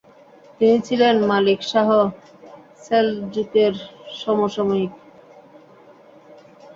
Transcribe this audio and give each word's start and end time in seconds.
তিনি 0.57 0.77
ছিলেন 0.87 1.15
Malik 1.31 1.59
Shah 1.71 1.89
সেলজুকের 2.83 3.73
সমসাময়িক। 4.21 4.93